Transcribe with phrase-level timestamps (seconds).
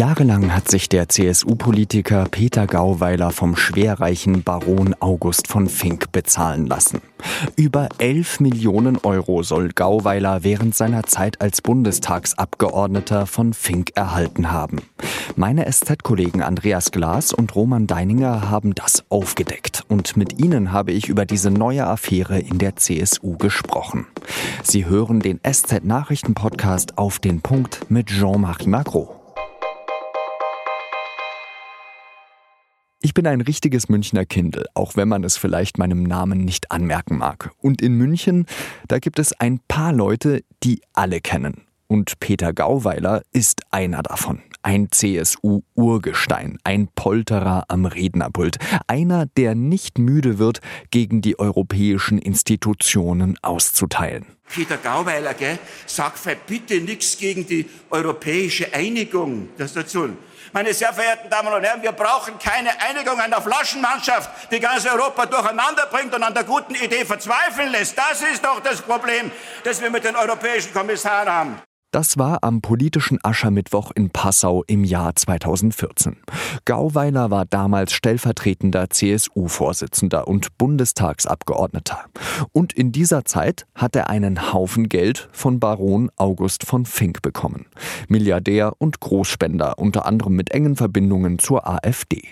[0.00, 7.02] Jahrelang hat sich der CSU-Politiker Peter Gauweiler vom schwerreichen Baron August von Fink bezahlen lassen.
[7.54, 14.78] Über 11 Millionen Euro soll Gauweiler während seiner Zeit als Bundestagsabgeordneter von Fink erhalten haben.
[15.36, 21.10] Meine SZ-Kollegen Andreas Glas und Roman Deininger haben das aufgedeckt und mit ihnen habe ich
[21.10, 24.06] über diese neue Affäre in der CSU gesprochen.
[24.62, 29.19] Sie hören den SZ-Nachrichten-Podcast auf den Punkt mit Jean-Marie Macron.
[33.02, 37.16] Ich bin ein richtiges Münchner Kindel, auch wenn man es vielleicht meinem Namen nicht anmerken
[37.16, 37.50] mag.
[37.56, 38.44] Und in München,
[38.88, 41.62] da gibt es ein paar Leute, die alle kennen.
[41.86, 44.42] Und Peter Gauweiler ist einer davon.
[44.62, 48.58] Ein CSU-Urgestein, ein Polterer am Rednerpult.
[48.86, 50.60] Einer, der nicht müde wird,
[50.90, 54.26] gegen die europäischen Institutionen auszuteilen.
[54.52, 56.14] Peter Gauweiler, gell, sag
[56.46, 59.50] bitte nichts gegen die europäische Einigung.
[59.56, 60.16] Das dazu.
[60.52, 65.26] Meine sehr verehrten Damen und Herren, wir brauchen keine Einigung einer Flaschenmannschaft, die ganz Europa
[65.26, 67.96] durcheinander bringt und an der guten Idee verzweifeln lässt.
[67.96, 69.30] Das ist doch das Problem,
[69.62, 71.62] das wir mit den europäischen Kommissaren haben.
[71.92, 76.18] Das war am politischen Aschermittwoch in Passau im Jahr 2014.
[76.64, 82.04] Gauweiler war damals stellvertretender CSU-Vorsitzender und Bundestagsabgeordneter.
[82.52, 87.66] Und in dieser Zeit hat er einen Haufen Geld von Baron August von Fink bekommen.
[88.06, 92.22] Milliardär und Großspender, unter anderem mit engen Verbindungen zur AfD.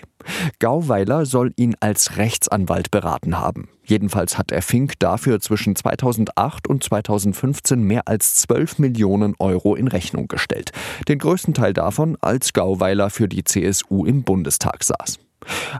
[0.59, 3.69] Gauweiler soll ihn als Rechtsanwalt beraten haben.
[3.83, 9.87] Jedenfalls hat er Fink dafür zwischen 2008 und 2015 mehr als 12 Millionen Euro in
[9.87, 10.71] Rechnung gestellt.
[11.07, 15.19] Den größten Teil davon, als Gauweiler für die CSU im Bundestag saß.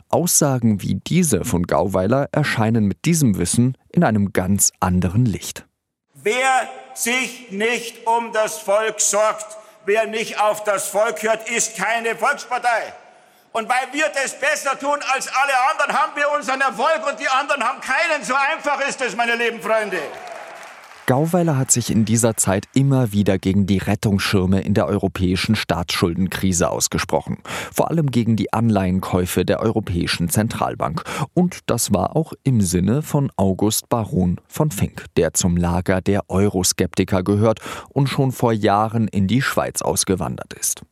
[0.10, 5.66] Aussagen wie diese von Gauweiler erscheinen mit diesem Wissen in einem ganz anderen Licht.
[6.16, 12.16] Wer sich nicht um das Volk sorgt, wer nicht auf das Volk hört, ist keine
[12.16, 12.94] Volkspartei.
[13.52, 17.28] Und weil wir das besser tun als alle anderen, haben wir unseren Erfolg und die
[17.28, 18.24] anderen haben keinen.
[18.24, 20.00] So einfach ist es, meine lieben Freunde.
[21.10, 26.70] Gauweiler hat sich in dieser Zeit immer wieder gegen die Rettungsschirme in der europäischen Staatsschuldenkrise
[26.70, 27.40] ausgesprochen.
[27.74, 31.02] Vor allem gegen die Anleihenkäufe der Europäischen Zentralbank.
[31.34, 36.30] Und das war auch im Sinne von August Baron von Fink, der zum Lager der
[36.30, 40.84] Euroskeptiker gehört und schon vor Jahren in die Schweiz ausgewandert ist.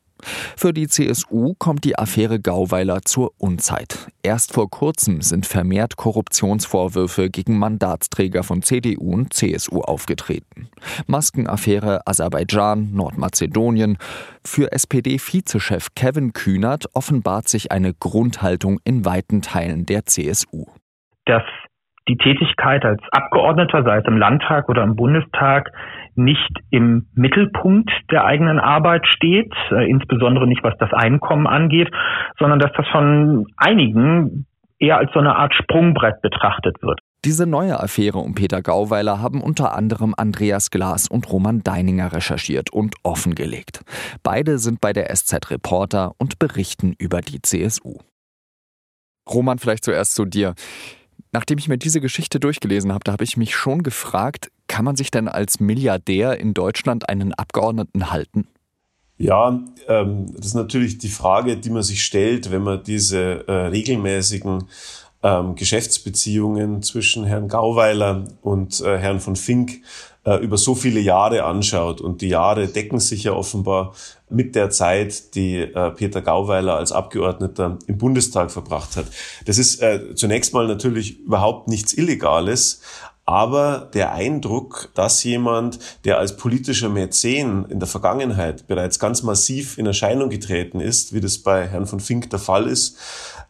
[0.55, 4.07] Für die CSU kommt die Affäre Gauweiler zur Unzeit.
[4.23, 10.69] Erst vor kurzem sind vermehrt Korruptionsvorwürfe gegen Mandatsträger von CDU und CSU aufgetreten.
[11.05, 13.97] Maskenaffäre Aserbaidschan, Nordmazedonien.
[14.43, 20.65] Für SPD-Vizechef Kevin Kühnert offenbart sich eine Grundhaltung in weiten Teilen der CSU.
[21.25, 21.43] Dass
[22.07, 25.71] die Tätigkeit als Abgeordneter, sei es im Landtag oder im Bundestag,
[26.15, 31.89] nicht im Mittelpunkt der eigenen Arbeit steht, äh, insbesondere nicht was das Einkommen angeht,
[32.39, 34.45] sondern dass das von einigen
[34.79, 36.99] eher als so eine Art Sprungbrett betrachtet wird.
[37.25, 42.71] Diese neue Affäre um Peter Gauweiler haben unter anderem Andreas Glas und Roman Deininger recherchiert
[42.71, 43.81] und offengelegt.
[44.23, 47.97] Beide sind bei der SZ Reporter und berichten über die CSU.
[49.29, 50.53] Roman, vielleicht zuerst zu dir.
[51.31, 54.95] Nachdem ich mir diese Geschichte durchgelesen habe, da habe ich mich schon gefragt, kann man
[54.95, 58.47] sich denn als Milliardär in Deutschland einen Abgeordneten halten?
[59.17, 63.51] Ja, ähm, das ist natürlich die Frage, die man sich stellt, wenn man diese äh,
[63.67, 64.65] regelmäßigen
[65.23, 69.81] ähm, Geschäftsbeziehungen zwischen Herrn Gauweiler und äh, Herrn von Fink
[70.27, 72.01] äh, über so viele Jahre anschaut.
[72.01, 73.93] Und die Jahre decken sich ja offenbar
[74.29, 79.05] mit der Zeit, die äh, Peter Gauweiler als Abgeordneter im Bundestag verbracht hat.
[79.45, 82.81] Das ist äh, zunächst mal natürlich überhaupt nichts Illegales,
[83.25, 89.77] aber der Eindruck, dass jemand, der als politischer Mäzen in der Vergangenheit bereits ganz massiv
[89.77, 92.97] in Erscheinung getreten ist, wie das bei Herrn von Fink der Fall ist,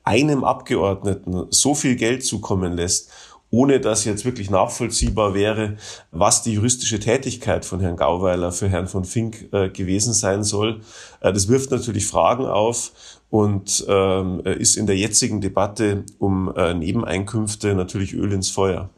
[0.04, 3.12] einem Abgeordneten so viel Geld zukommen lässt,
[3.50, 5.78] ohne dass jetzt wirklich nachvollziehbar wäre,
[6.12, 10.82] was die juristische Tätigkeit von Herrn Gauweiler für Herrn von Fink äh, gewesen sein soll.
[11.22, 12.92] Äh, das wirft natürlich Fragen auf
[13.30, 18.90] und ähm, ist in der jetzigen Debatte um äh, Nebeneinkünfte natürlich Öl ins Feuer.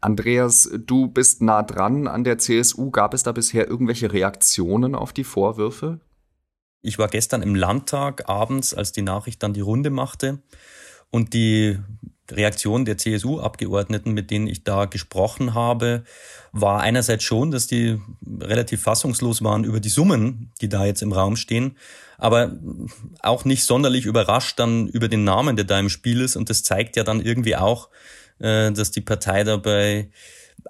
[0.00, 2.90] Andreas, du bist nah dran an der CSU.
[2.90, 6.00] Gab es da bisher irgendwelche Reaktionen auf die Vorwürfe?
[6.82, 10.42] Ich war gestern im Landtag abends, als die Nachricht dann die Runde machte.
[11.10, 11.78] Und die
[12.36, 16.04] Reaktion der CSU-Abgeordneten, mit denen ich da gesprochen habe,
[16.52, 18.00] war einerseits schon, dass die
[18.40, 21.76] relativ fassungslos waren über die Summen, die da jetzt im Raum stehen,
[22.18, 22.58] aber
[23.20, 26.36] auch nicht sonderlich überrascht dann über den Namen, der da im Spiel ist.
[26.36, 27.88] Und das zeigt ja dann irgendwie auch,
[28.38, 30.10] äh, dass die Partei da bei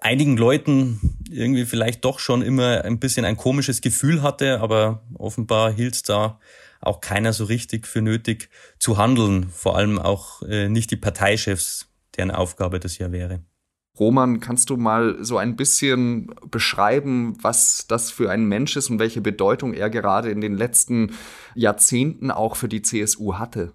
[0.01, 5.73] einigen Leuten irgendwie vielleicht doch schon immer ein bisschen ein komisches Gefühl hatte, aber offenbar
[5.73, 6.39] hielt da
[6.81, 8.49] auch keiner so richtig für nötig
[8.79, 13.41] zu handeln, vor allem auch äh, nicht die Parteichefs, deren Aufgabe das ja wäre.
[13.99, 18.99] Roman, kannst du mal so ein bisschen beschreiben, was das für ein Mensch ist und
[18.99, 21.13] welche Bedeutung er gerade in den letzten
[21.55, 23.75] Jahrzehnten auch für die CSU hatte?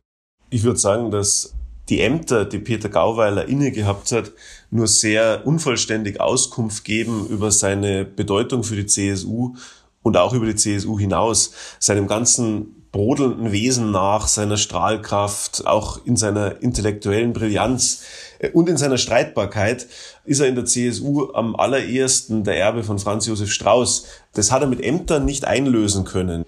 [0.49, 1.53] Ich würde sagen, dass
[1.89, 4.31] die Ämter, die Peter Gauweiler inne gehabt hat,
[4.71, 9.55] nur sehr unvollständig Auskunft geben über seine Bedeutung für die CSU
[10.01, 16.15] und auch über die CSU hinaus, seinem ganzen brodelnden Wesen nach, seiner Strahlkraft, auch in
[16.15, 18.03] seiner intellektuellen Brillanz
[18.39, 19.85] äh, und in seiner Streitbarkeit
[20.23, 24.05] ist er in der CSU am allerersten der Erbe von Franz Josef Strauß.
[24.33, 26.45] Das hat er mit Ämtern nicht einlösen können.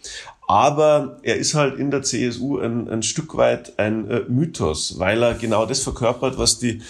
[0.48, 5.22] Aber er ist halt in der CSU ein, ein Stück weit ein äh, Mythos, weil
[5.22, 6.82] er genau das verkörpert, was die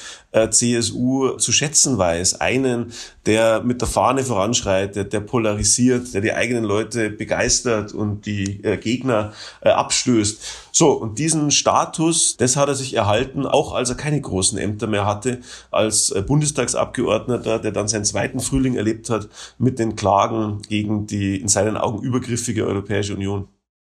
[0.46, 2.40] CSU zu schätzen weiß.
[2.42, 2.94] Einen,
[3.26, 8.78] der mit der Fahne voranschreitet, der polarisiert, der die eigenen Leute begeistert und die äh,
[8.78, 10.40] Gegner äh, abstößt.
[10.72, 14.88] So, und diesen Status, das hat er sich erhalten, auch als er keine großen Ämter
[14.88, 15.42] mehr hatte,
[15.72, 21.42] als äh, Bundestagsabgeordneter, der dann seinen zweiten Frühling erlebt hat mit den Klagen gegen die
[21.42, 23.48] in seinen Augen übergriffige Europäische Union.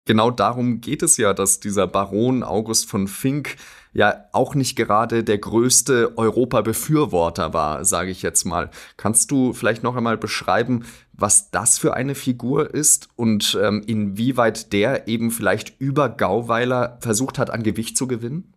[0.05, 3.55] Genau darum geht es ja, dass dieser Baron August von Fink
[3.93, 8.69] ja auch nicht gerade der größte Europa-Befürworter war, sage ich jetzt mal.
[8.97, 14.73] Kannst du vielleicht noch einmal beschreiben, was das für eine Figur ist und ähm, inwieweit
[14.73, 18.53] der eben vielleicht über Gauweiler versucht hat, an Gewicht zu gewinnen?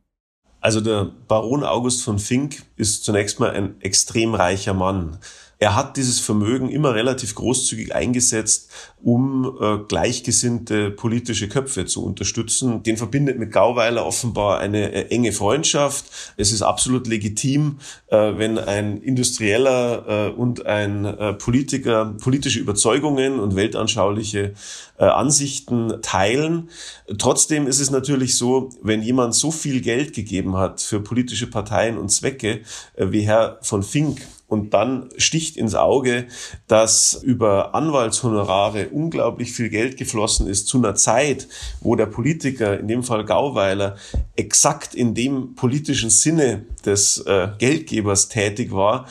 [0.60, 5.18] Also der Baron August von Fink ist zunächst mal ein extrem reicher Mann.
[5.58, 8.70] Er hat dieses Vermögen immer relativ großzügig eingesetzt,
[9.02, 12.82] um äh, gleichgesinnte politische Köpfe zu unterstützen.
[12.82, 16.04] Den verbindet mit Gauweiler offenbar eine äh, enge Freundschaft.
[16.36, 23.40] Es ist absolut legitim, äh, wenn ein Industrieller äh, und ein äh, Politiker politische Überzeugungen
[23.40, 24.52] und weltanschauliche
[24.98, 26.68] äh, Ansichten teilen.
[27.16, 31.96] Trotzdem ist es natürlich so, wenn jemand so viel Geld gegeben hat für politische Parteien
[31.96, 32.60] und Zwecke
[32.98, 36.26] wie Herr von Fink, und dann sticht ins Auge,
[36.68, 41.48] dass über Anwaltshonorare unglaublich viel Geld geflossen ist zu einer Zeit,
[41.80, 43.96] wo der Politiker, in dem Fall Gauweiler,
[44.36, 49.06] exakt in dem politischen Sinne des äh, Geldgebers tätig war,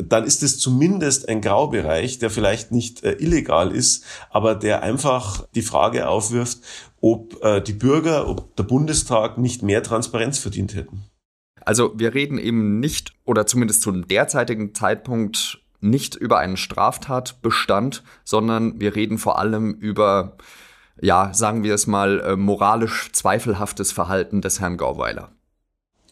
[0.00, 5.46] dann ist es zumindest ein Graubereich, der vielleicht nicht äh, illegal ist, aber der einfach
[5.54, 6.58] die Frage aufwirft,
[7.00, 11.04] ob äh, die Bürger, ob der Bundestag nicht mehr Transparenz verdient hätten.
[11.68, 18.80] Also wir reden eben nicht oder zumindest zum derzeitigen Zeitpunkt nicht über einen Straftatbestand, sondern
[18.80, 20.38] wir reden vor allem über,
[20.98, 25.32] ja, sagen wir es mal, äh, moralisch zweifelhaftes Verhalten des Herrn Gauweiler.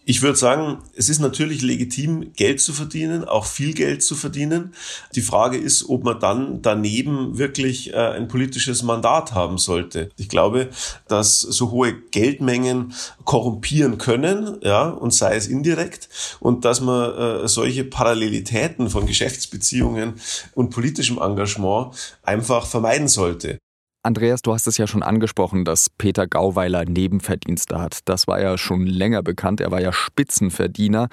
[0.09, 4.73] Ich würde sagen, es ist natürlich legitim, Geld zu verdienen, auch viel Geld zu verdienen.
[5.17, 10.11] Die Frage ist, ob man dann daneben wirklich äh, ein politisches Mandat haben sollte.
[10.17, 10.71] Ich glaube,
[11.09, 12.95] dass so hohe Geldmengen
[13.25, 20.15] korrumpieren können, ja, und sei es indirekt, und dass man äh, solche Parallelitäten von Geschäftsbeziehungen
[20.55, 23.59] und politischem Engagement einfach vermeiden sollte.
[24.07, 27.99] Andreas, du hast es ja schon angesprochen, dass Peter Gauweiler Nebenverdienste hat.
[28.05, 29.61] Das war ja schon länger bekannt.
[29.61, 31.09] Er war ja Spitzenverdiener.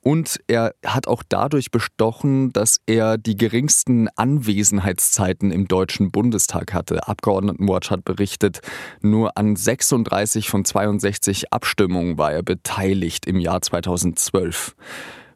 [0.00, 7.06] Und er hat auch dadurch bestochen, dass er die geringsten Anwesenheitszeiten im Deutschen Bundestag hatte.
[7.06, 8.60] Abgeordnetenwatch hat berichtet,
[9.00, 14.74] nur an 36 von 62 Abstimmungen war er beteiligt im Jahr 2012.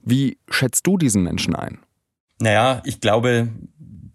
[0.03, 1.79] Wie schätzt du diesen Menschen ein?
[2.41, 3.49] Naja, ich glaube,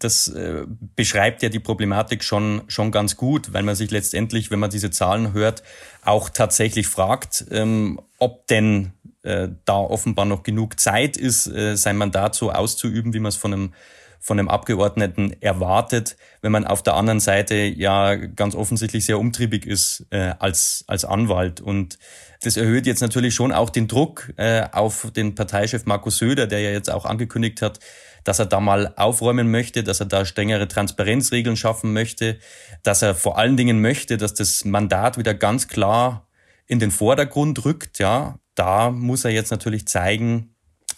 [0.03, 0.65] das äh,
[0.95, 4.91] beschreibt ja die Problematik schon, schon ganz gut, weil man sich letztendlich, wenn man diese
[4.91, 5.63] Zahlen hört,
[6.03, 8.93] auch tatsächlich fragt, ähm, ob denn
[9.23, 13.35] äh, da offenbar noch genug Zeit ist, äh, sein Mandat so auszuüben, wie man es
[13.35, 13.73] von einem
[14.21, 19.65] von einem Abgeordneten erwartet, wenn man auf der anderen Seite ja ganz offensichtlich sehr umtriebig
[19.65, 21.59] ist äh, als, als Anwalt.
[21.59, 21.97] Und
[22.41, 26.59] das erhöht jetzt natürlich schon auch den Druck äh, auf den Parteichef Markus Söder, der
[26.59, 27.79] ja jetzt auch angekündigt hat,
[28.23, 32.37] dass er da mal aufräumen möchte, dass er da strengere Transparenzregeln schaffen möchte,
[32.83, 36.27] dass er vor allen Dingen möchte, dass das Mandat wieder ganz klar
[36.67, 37.97] in den Vordergrund rückt.
[37.97, 40.55] Ja, da muss er jetzt natürlich zeigen,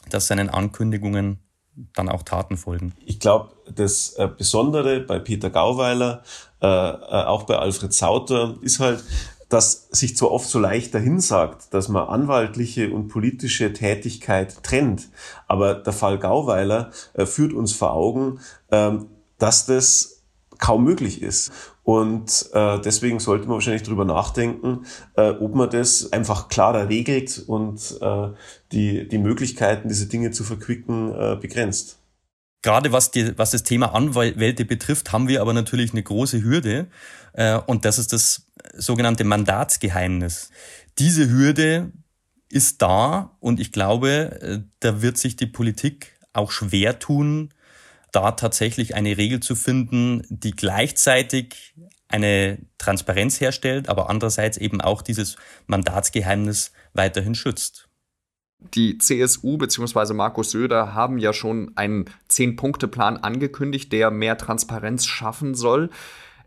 [0.09, 1.42] dass seinen Ankündigungen
[1.95, 2.93] dann auch Taten folgen.
[3.05, 6.23] Ich glaube, das äh, Besondere bei Peter Gauweiler,
[6.61, 9.03] äh, äh, auch bei Alfred Sauter, ist halt,
[9.49, 15.09] dass sich zwar oft so leicht dahin sagt, dass man anwaltliche und politische Tätigkeit trennt,
[15.47, 16.91] aber der Fall Gauweiler
[17.25, 18.39] führt uns vor Augen,
[18.71, 20.23] ähm, dass das
[20.57, 21.51] kaum möglich ist.
[21.83, 24.85] Und äh, deswegen sollte man wahrscheinlich darüber nachdenken,
[25.15, 28.29] äh, ob man das einfach klarer regelt und äh,
[28.71, 31.99] die, die Möglichkeiten, diese Dinge zu verquicken, äh, begrenzt.
[32.61, 36.87] Gerade was, die, was das Thema Anwälte betrifft, haben wir aber natürlich eine große Hürde.
[37.33, 40.49] Äh, und das ist das sogenannte Mandatsgeheimnis.
[40.97, 41.91] Diese Hürde
[42.49, 47.49] ist da und ich glaube, äh, da wird sich die Politik auch schwer tun,
[48.13, 51.73] da tatsächlich eine Regel zu finden, die gleichzeitig
[52.07, 57.89] eine Transparenz herstellt, aber andererseits eben auch dieses Mandatsgeheimnis weiterhin schützt.
[58.75, 60.13] Die CSU bzw.
[60.13, 65.89] Markus Söder haben ja schon einen Zehn-Punkte-Plan angekündigt, der mehr Transparenz schaffen soll.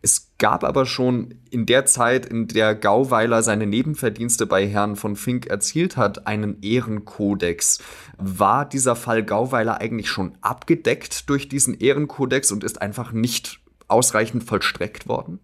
[0.06, 5.16] Es gab aber schon in der Zeit, in der Gauweiler seine Nebenverdienste bei Herrn von
[5.16, 7.80] Fink erzielt hat, einen Ehrenkodex.
[8.16, 13.58] War dieser Fall Gauweiler eigentlich schon abgedeckt durch diesen Ehrenkodex und ist einfach nicht
[13.88, 15.40] ausreichend vollstreckt worden?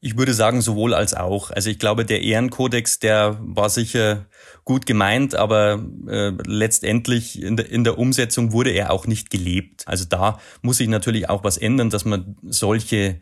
[0.00, 1.50] Ich würde sagen, sowohl als auch.
[1.50, 4.26] Also ich glaube, der Ehrenkodex, der war sicher
[4.64, 9.82] gut gemeint, aber äh, letztendlich in der, in der Umsetzung wurde er auch nicht gelebt.
[9.88, 13.20] Also da muss sich natürlich auch was ändern, dass man solche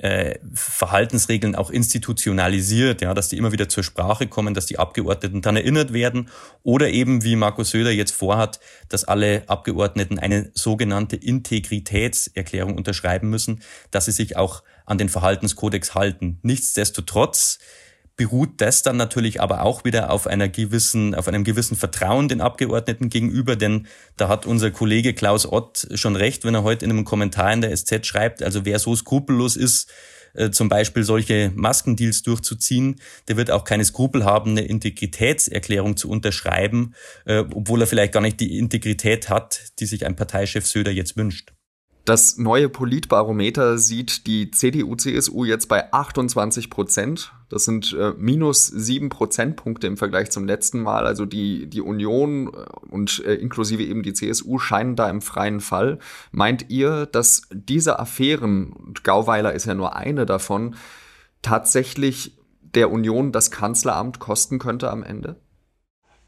[0.00, 5.42] äh, Verhaltensregeln auch institutionalisiert, ja, dass die immer wieder zur Sprache kommen, dass die Abgeordneten
[5.42, 6.30] dann erinnert werden
[6.62, 13.60] oder eben, wie Markus Söder jetzt vorhat, dass alle Abgeordneten eine sogenannte Integritätserklärung unterschreiben müssen,
[13.90, 16.38] dass sie sich auch an den Verhaltenskodex halten.
[16.42, 17.58] Nichtsdestotrotz
[18.16, 22.40] beruht das dann natürlich aber auch wieder auf einer gewissen, auf einem gewissen Vertrauen den
[22.40, 23.86] Abgeordneten gegenüber, denn
[24.16, 27.62] da hat unser Kollege Klaus Ott schon recht, wenn er heute in einem Kommentar in
[27.62, 29.90] der SZ schreibt, also wer so skrupellos ist,
[30.34, 36.08] äh, zum Beispiel solche Maskendeals durchzuziehen, der wird auch keine Skrupel haben, eine Integritätserklärung zu
[36.10, 40.92] unterschreiben, äh, obwohl er vielleicht gar nicht die Integrität hat, die sich ein Parteichef Söder
[40.92, 41.52] jetzt wünscht.
[42.10, 47.32] Das neue Politbarometer sieht die CDU-CSU jetzt bei 28 Prozent.
[47.48, 51.06] Das sind äh, minus sieben Prozentpunkte im Vergleich zum letzten Mal.
[51.06, 55.60] Also die, die Union äh, und äh, inklusive eben die CSU scheinen da im freien
[55.60, 56.00] Fall.
[56.32, 60.74] Meint ihr, dass diese Affären, und Gauweiler ist ja nur eine davon,
[61.42, 65.36] tatsächlich der Union das Kanzleramt kosten könnte am Ende?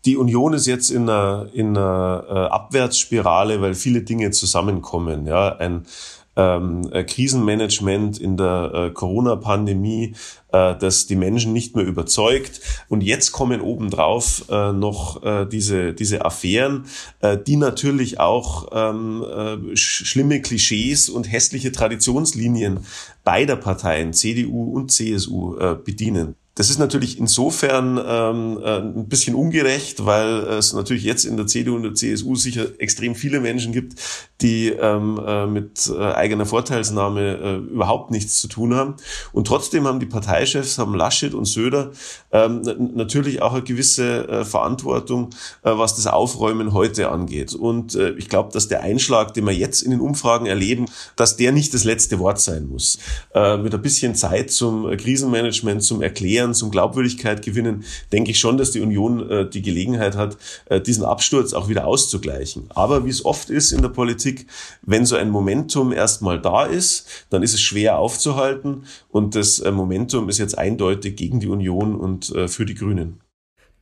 [0.04, 5.26] Die Union ist jetzt in einer, in einer äh, Abwärtsspirale, weil viele Dinge zusammenkommen.
[5.26, 5.86] Ja, ein
[6.34, 10.14] ähm, Krisenmanagement in der äh, Corona-Pandemie,
[10.52, 12.60] äh, das die Menschen nicht mehr überzeugt.
[12.88, 16.86] Und jetzt kommen obendrauf äh, noch äh, diese, diese Affären,
[17.20, 22.86] äh, die natürlich auch ähm, äh, schlimme Klischees und hässliche Traditionslinien
[23.24, 26.34] beider Parteien, CDU und CSU, äh, bedienen.
[26.54, 31.46] Das ist natürlich insofern ähm, äh, ein bisschen ungerecht, weil es natürlich jetzt in der
[31.46, 33.94] CDU und der CSU sicher extrem viele Menschen gibt,
[34.42, 38.96] die ähm, äh, mit äh, eigener Vorteilsnahme äh, überhaupt nichts zu tun haben.
[39.32, 41.92] Und trotzdem haben die Parteichefs, haben Laschet und Söder
[42.32, 42.60] ähm,
[42.94, 45.30] natürlich auch eine gewisse äh, Verantwortung,
[45.62, 47.54] äh, was das Aufräumen heute angeht.
[47.54, 50.84] Und äh, ich glaube, dass der Einschlag, den wir jetzt in den Umfragen erleben,
[51.16, 52.98] dass der nicht das letzte Wort sein muss.
[53.34, 58.38] Äh, mit ein bisschen Zeit zum Krisenmanagement, zum Erklären, Erklären, zum Glaubwürdigkeit gewinnen, denke ich
[58.38, 62.64] schon, dass die Union äh, die Gelegenheit hat, äh, diesen Absturz auch wieder auszugleichen.
[62.70, 64.46] Aber wie es oft ist in der Politik,
[64.82, 69.70] wenn so ein Momentum erstmal da ist, dann ist es schwer aufzuhalten und das äh,
[69.70, 73.20] Momentum ist jetzt eindeutig gegen die Union und äh, für die Grünen.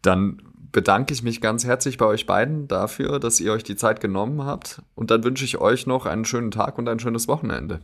[0.03, 4.01] Dann bedanke ich mich ganz herzlich bei euch beiden dafür, dass ihr euch die Zeit
[4.01, 4.83] genommen habt.
[4.95, 7.81] Und dann wünsche ich euch noch einen schönen Tag und ein schönes Wochenende.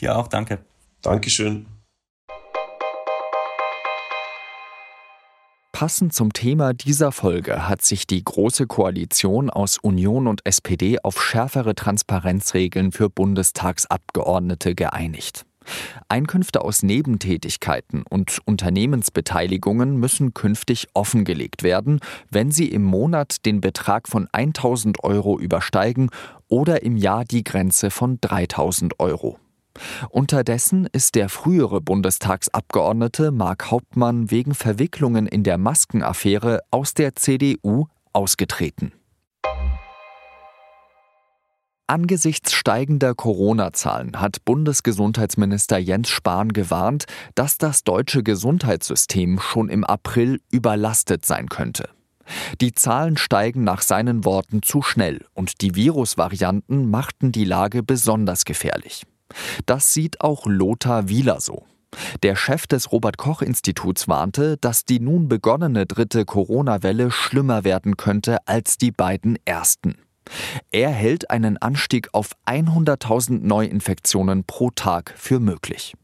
[0.00, 0.58] Dir auch, danke.
[1.02, 1.66] Dankeschön.
[5.80, 11.22] Passend zum Thema dieser Folge hat sich die Große Koalition aus Union und SPD auf
[11.22, 15.46] schärfere Transparenzregeln für Bundestagsabgeordnete geeinigt.
[16.06, 24.06] Einkünfte aus Nebentätigkeiten und Unternehmensbeteiligungen müssen künftig offengelegt werden, wenn sie im Monat den Betrag
[24.06, 26.10] von 1000 Euro übersteigen
[26.48, 29.38] oder im Jahr die Grenze von 3000 Euro.
[30.10, 37.86] Unterdessen ist der frühere Bundestagsabgeordnete Mark Hauptmann wegen Verwicklungen in der Maskenaffäre aus der CDU
[38.12, 38.92] ausgetreten.
[41.90, 50.40] Angesichts steigender Corona-Zahlen hat Bundesgesundheitsminister Jens Spahn gewarnt, dass das deutsche Gesundheitssystem schon im April
[50.52, 51.88] überlastet sein könnte.
[52.60, 58.44] Die Zahlen steigen nach seinen Worten zu schnell und die Virusvarianten machten die Lage besonders
[58.44, 59.02] gefährlich.
[59.66, 61.64] Das sieht auch Lothar Wieler so.
[62.22, 67.96] Der Chef des Robert Koch Instituts warnte, dass die nun begonnene dritte Corona-Welle schlimmer werden
[67.96, 69.96] könnte als die beiden ersten.
[70.70, 75.94] Er hält einen Anstieg auf 100.000 Neuinfektionen pro Tag für möglich.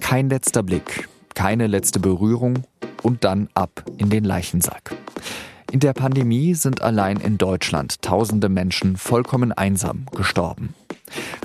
[0.00, 2.62] Kein letzter Blick, keine letzte Berührung
[3.02, 4.94] und dann ab in den Leichensack.
[5.74, 10.72] In der Pandemie sind allein in Deutschland tausende Menschen vollkommen einsam gestorben.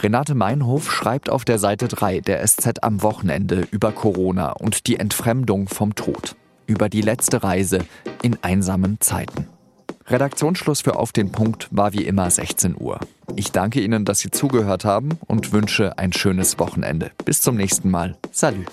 [0.04, 5.00] Renate Meinhof schreibt auf der Seite 3 der SZ am Wochenende über Corona und die
[5.00, 6.36] Entfremdung vom Tod.
[6.68, 7.80] Über die letzte Reise
[8.22, 9.48] in einsamen Zeiten.
[10.06, 13.00] Redaktionsschluss für Auf den Punkt war wie immer 16 Uhr.
[13.36, 17.10] Ich danke Ihnen, dass Sie zugehört haben und wünsche ein schönes Wochenende.
[17.26, 18.16] Bis zum nächsten Mal.
[18.32, 18.68] Salut.